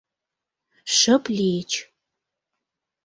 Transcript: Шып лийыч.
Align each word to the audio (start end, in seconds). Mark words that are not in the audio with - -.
Шып 0.95 1.23
лийыч. 1.35 1.71